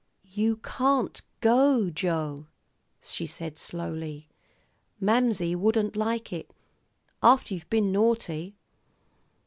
[0.33, 2.47] "You can't go, Joe,"
[3.03, 4.29] she said slowly.
[4.99, 6.49] "Mamsie wouldn't like it,
[7.21, 8.55] after you've been naughty."